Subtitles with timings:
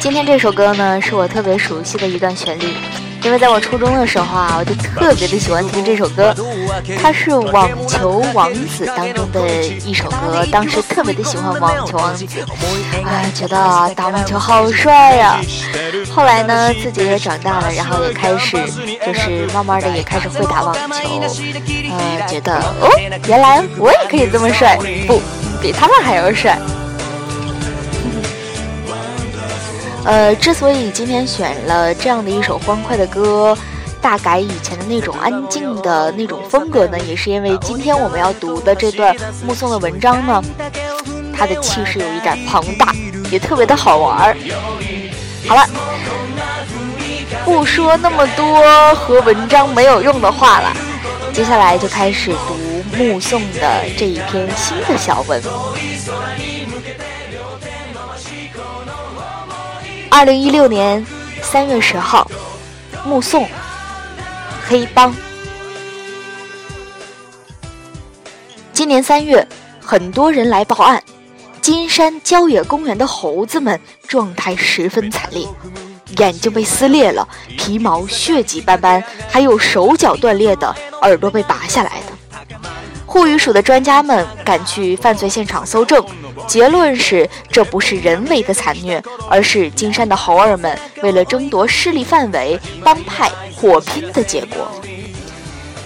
[0.00, 2.74] 今天这首歌呢，是我特别熟悉的一段旋律。
[3.22, 6.34] 因为在我初中的时候啊，我就特别的喜欢听这首歌，
[6.98, 9.46] 它是《网球王子》当中的
[9.84, 10.42] 一首歌。
[10.50, 12.24] 当时特别的喜欢《网球王子》，
[13.04, 15.38] 哎，觉得打网球好帅呀。
[16.10, 18.56] 后来呢，自己也长大了，然后也开始
[19.04, 20.80] 就是慢慢的也开始会打网球，
[21.90, 22.88] 呃，觉得哦，
[23.28, 25.20] 原来我也可以这么帅，不
[25.60, 26.58] 比他们还要帅。
[30.04, 33.56] 呃，之所以今天选了这样的一首欢快的歌，
[34.00, 39.14] 大改以前的那种安静的那种风格呢，也是因为今天我们要读的这段
[39.46, 40.42] 目送的文章呢，
[41.36, 42.94] 它的气势有一点庞大，
[43.30, 44.36] 也特别的好玩儿。
[45.46, 45.64] 好了，
[47.44, 50.72] 不说那么多和文章没有用的话了，
[51.32, 55.42] 接下来就开始读目送的这一篇新的小文。
[60.20, 61.02] 二零一六年
[61.40, 62.30] 三月十号，
[63.06, 63.48] 目送
[64.68, 65.16] 黑帮。
[68.70, 69.48] 今年三月，
[69.80, 71.02] 很多人来报案，
[71.62, 75.48] 金山郊野公园的猴子们状态十分惨烈，
[76.18, 82.09] 眼睛被撕裂了，皮毛血迹斑斑，还有手脚断裂的，耳朵被拔下来的。
[83.10, 86.00] 护渔署的专家们赶去犯罪现场搜证。
[86.46, 94.70] 结论是，这不是人为的残虐，而是金山的猴儿们为了争夺势力范围，帮派火拼的结果。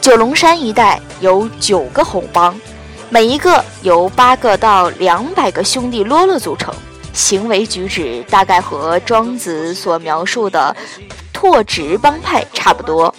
[0.00, 2.56] 九龙山一带有九个猴帮，
[3.10, 6.72] 每一个由八个到两百个兄弟啰啰组成，
[7.12, 10.74] 行为举止大概和庄子所描述的
[11.32, 13.12] 拓殖帮派差不多。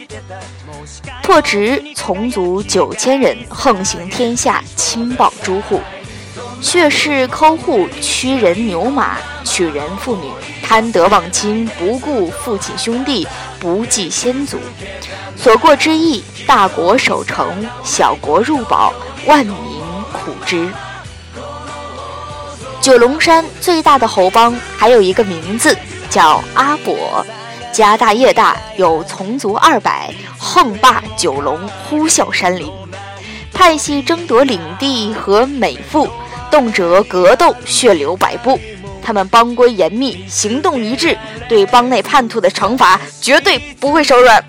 [1.21, 5.81] 拓殖从族九千人，横行天下，亲暴诸户。
[6.61, 10.29] 血誓抠户，驱人牛马，取人妇女，
[10.61, 13.25] 贪得忘亲，不顾父亲兄弟，
[13.59, 14.57] 不计先祖，
[15.37, 18.93] 所过之意，大国守城，小国入保，
[19.25, 19.55] 万民
[20.11, 20.69] 苦之。
[22.81, 25.77] 九龙山最大的猴帮还有一个名字
[26.09, 27.25] 叫阿伯，
[27.71, 32.71] 家大业大，有从族二百，横霸九龙，呼啸山林，
[33.53, 36.09] 派系争夺领地和美妇。
[36.51, 38.59] 动辄格斗，血流百步。
[39.03, 41.15] 他们帮规严密，行动一致，
[41.47, 44.43] 对帮内叛徒的惩罚绝对不会手软。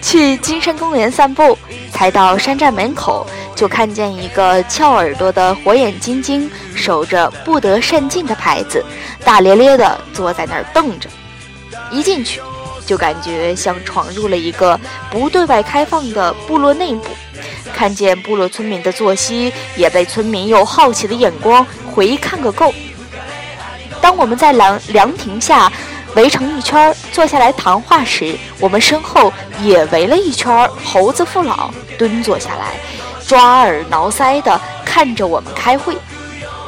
[0.00, 1.56] 去金山公园散步，
[1.92, 3.26] 才到山寨门口，
[3.58, 8.84] 就看见一个翘耳朵的火眼金睛，守着“不得擅进”的牌子，
[9.24, 11.10] 大咧咧地坐在那儿瞪着。
[11.90, 12.40] 一进去，
[12.86, 14.78] 就感觉像闯入了一个
[15.10, 17.08] 不对外开放的部落内部。
[17.74, 22.72] 看见部落村民的作息，也被村民用好奇的眼光回看个够。
[24.00, 25.70] 当我们在凉凉亭下
[26.14, 29.32] 围成一圈坐下来谈话时，我们身后
[29.64, 32.74] 也围了一圈猴子父老，蹲坐下来，
[33.28, 35.96] 抓耳挠腮地看着我们开会。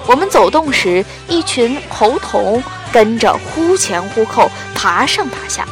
[0.07, 2.63] 我们走动时，一群猴童
[2.93, 5.67] 跟着忽前忽后，爬上爬下。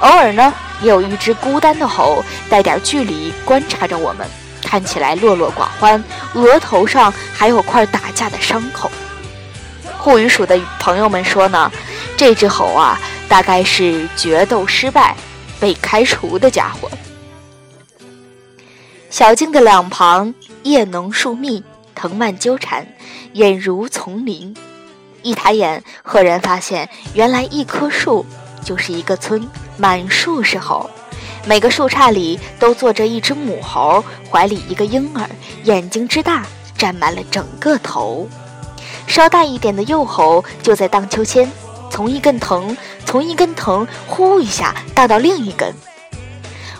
[0.00, 4.26] 偶尔呢，也有一只孤单的猴，带点距离观察着我们。
[4.62, 8.90] 看起来落落寡欢，额头上还有块打架的伤口。
[9.98, 11.70] 护鱼署的朋友们说呢，
[12.16, 15.14] 这只猴啊，大概是决斗失败
[15.60, 16.90] 被开除的家伙。
[19.16, 22.86] 小径的两旁，叶浓树密，藤蔓纠缠，
[23.32, 24.54] 俨如丛林。
[25.22, 28.26] 一抬眼，赫然发现，原来一棵树
[28.62, 30.90] 就是一个村，满树是猴。
[31.46, 35.26] 每个树杈里都坐着一只母猴，怀里一个婴儿，
[35.64, 36.44] 眼睛之大
[36.76, 38.28] 占满了整个头。
[39.06, 41.50] 稍大一点的幼猴就在荡秋千，
[41.90, 42.76] 从一根藤
[43.06, 45.72] 从一根藤呼一下荡到另一根。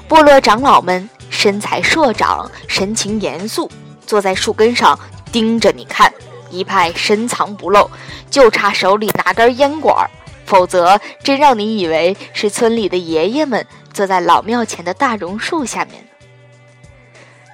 [0.06, 3.70] 部落长老们身材硕长，神情严肃，
[4.06, 4.98] 坐在树根上
[5.30, 6.10] 盯着你看，
[6.50, 7.90] 一派深藏不露，
[8.30, 10.08] 就差手里拿根烟管，
[10.46, 13.66] 否则真让你以为是村里的爷爷们。
[13.92, 16.06] 坐在老庙前的大榕树下面，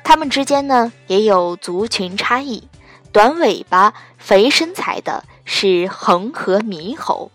[0.05, 2.69] 他们之间呢也有族群差异。
[3.13, 7.31] 短尾巴、肥身材的是恒河猕猴。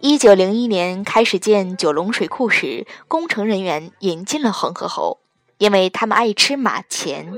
[0.00, 5.18] 一九零一年开始建九龙水库时，工程人员引进了恒河猴，
[5.62, 7.34] 因为他们爱吃马钱。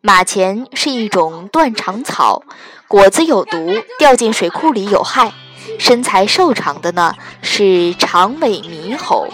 [0.00, 2.42] 马钱是一种断肠草，
[2.88, 5.32] 果子有毒，掉进水库里有害。
[5.78, 9.28] 身材瘦长的呢是长尾猕猴。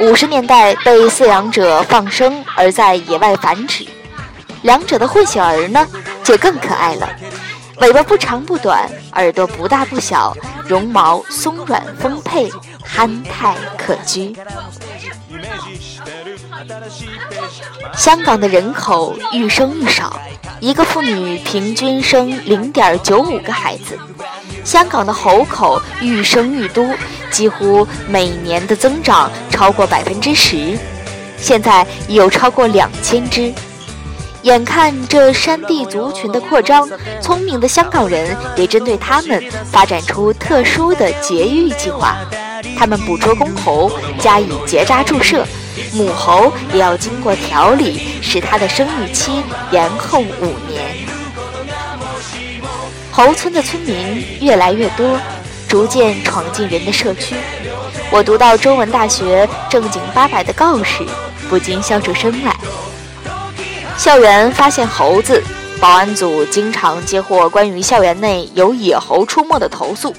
[0.00, 3.86] 五十年代被饲养者放生，而在野外繁殖。
[4.60, 5.86] 两者的混血儿呢，
[6.22, 7.08] 就更可爱了。
[7.80, 10.36] 尾巴不长不短，耳朵不大不小，
[10.68, 12.50] 绒毛松软丰沛，
[12.84, 14.36] 憨态可掬。
[17.96, 20.20] 香港的人口愈生愈少，
[20.60, 23.98] 一个妇女平均生零点九五个孩子。
[24.64, 26.86] 香港的猴口愈生愈多，
[27.30, 30.78] 几乎每年的增长超过百分之十，
[31.36, 33.52] 现在已有超过两千只。
[34.42, 36.88] 眼看这山地族群的扩张，
[37.20, 42.16] 聪明的香港人也针对他们发展出特殊的节育计划。
[42.76, 45.44] 他们捕捉公猴，加以结扎注射；
[45.92, 50.82] 母猴也要经过调理，使它的生育期延后五年。
[53.10, 55.18] 猴村的村民越来越多，
[55.68, 57.36] 逐渐闯进人的社区。
[58.10, 61.04] 我读到中文大学正经八百的告示，
[61.48, 62.54] 不禁笑出声来。
[63.96, 65.42] 校园发现猴子，
[65.80, 70.14] 保安组经常接获关于校园内有野猴出没的投诉。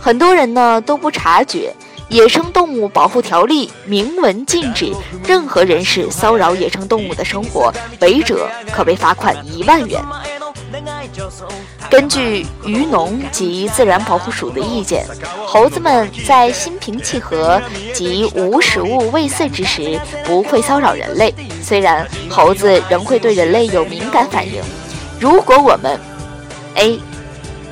[0.00, 1.74] 很多人呢都不察觉，
[2.10, 4.92] 《野生动物保护条例》明文禁止
[5.24, 10.02] 任何人士骚扰野生动物的生活，违者可被罚款一万元。
[11.88, 15.06] 根据渔农及自然保护署的意见，
[15.46, 17.62] 猴子们在心平气和
[17.94, 21.32] 及无食物喂饲之时不会骚扰人类。
[21.62, 24.60] 虽然猴子仍会对人类有敏感反应，
[25.20, 25.98] 如果我们
[26.74, 26.98] A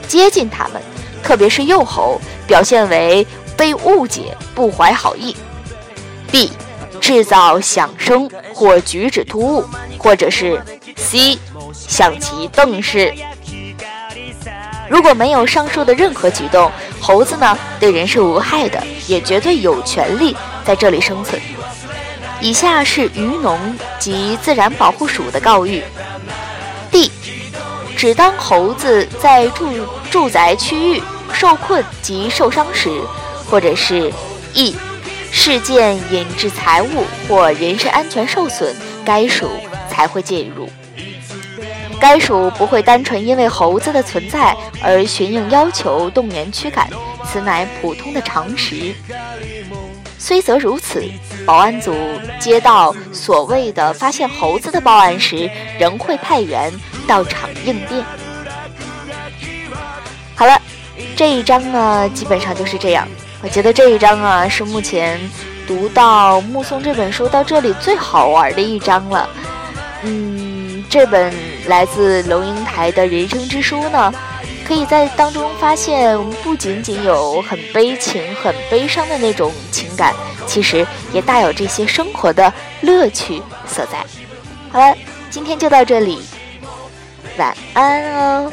[0.07, 0.81] 接近它们，
[1.25, 3.27] 特别是幼猴，表现为
[3.59, 5.37] 被误解、不怀好意
[6.33, 6.49] ；B
[7.01, 9.65] 制造响声或举止突兀，
[9.99, 10.63] 或者是
[10.97, 11.37] C
[11.75, 13.13] 向其瞪视。
[14.89, 16.71] 如果没有上述的任何举动，
[17.01, 21.41] 猴子呢对人是无害的，也绝对有权利在这里生存。
[22.41, 23.59] 以下是渔农
[23.99, 25.83] 及自然保护署的告谕
[26.93, 27.11] ：D，
[27.97, 29.69] 只当猴子在住
[30.11, 31.03] 住宅区域
[31.33, 32.89] 受困及受伤时，
[33.51, 34.13] 或者是
[34.55, 34.77] E，
[35.31, 38.75] 事件引致财物或人身安全受损，
[39.05, 39.49] 该署
[39.89, 40.69] 才会介入。
[42.01, 46.89] 该署不会单纯因为猴子的存在而寻应要求动员驱赶，
[47.27, 48.95] 此乃普通的常识。
[50.19, 51.03] 虽则如此，
[51.47, 51.95] 保安组
[52.39, 56.73] 接到所谓的发现猴子的报案时，仍会派员
[57.07, 58.05] 到场应变。
[60.35, 60.61] 好了，
[61.17, 63.09] 这一章呢，基本上就是这样。
[63.43, 65.19] 我觉得这一章啊，是目前
[65.67, 69.29] 读到《目送》这本书到这里最好玩的一章了。
[70.03, 71.33] 嗯，这本。
[71.69, 74.11] 来自龙应台的人生之书呢，
[74.67, 80.15] 可以在当中发现，我们不仅仅有很悲情、很悲伤的那种情感，
[80.47, 82.51] 其实也大有这些生活的
[82.81, 83.99] 乐趣所在。
[84.71, 84.97] 好了，
[85.29, 86.23] 今天就到这里，
[87.37, 88.51] 晚安哦。